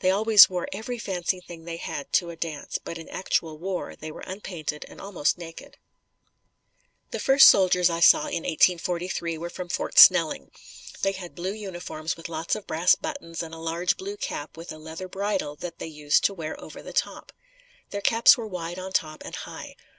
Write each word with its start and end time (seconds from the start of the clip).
They 0.00 0.10
always 0.10 0.50
wore 0.50 0.68
every 0.74 0.98
fancy 0.98 1.40
thing 1.40 1.64
they 1.64 1.78
had 1.78 2.12
to 2.12 2.28
a 2.28 2.36
dance, 2.36 2.76
but 2.84 2.98
in 2.98 3.08
actual 3.08 3.56
war, 3.56 3.96
they 3.96 4.10
were 4.12 4.20
unpainted 4.20 4.84
and 4.90 5.00
almost 5.00 5.38
naked. 5.38 5.78
The 7.12 7.18
first 7.18 7.46
soldiers 7.48 7.88
I 7.88 8.00
saw 8.00 8.26
in 8.26 8.42
1843 8.42 9.38
were 9.38 9.48
from 9.48 9.70
Fort 9.70 9.98
Snelling. 9.98 10.50
They 11.00 11.12
had 11.12 11.34
blue 11.34 11.54
uniforms 11.54 12.14
with 12.14 12.28
lots 12.28 12.54
of 12.54 12.66
brass 12.66 12.94
buttons 12.94 13.42
and 13.42 13.54
a 13.54 13.58
large 13.58 13.96
blue 13.96 14.18
cap 14.18 14.54
with 14.54 14.70
a 14.70 14.76
leather 14.76 15.08
bridle 15.08 15.56
that 15.56 15.78
they 15.78 15.86
used 15.86 16.24
to 16.24 16.34
wear 16.34 16.60
over 16.62 16.82
the 16.82 16.92
top. 16.92 17.32
Their 17.88 18.02
caps 18.02 18.36
were 18.36 18.46
wide 18.46 18.78
on 18.78 18.92
top 18.92 19.22
and 19.24 19.34
high. 19.34 19.76